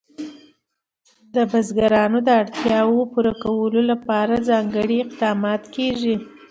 د 1.33 1.35
بزګانو 1.51 2.19
د 2.27 2.29
اړتیاوو 2.41 3.09
پوره 3.13 3.33
کولو 3.43 3.81
لپاره 3.91 4.35
ځانګړي 4.49 4.97
اقدامات 5.05 5.63
کېږي. 5.75 6.15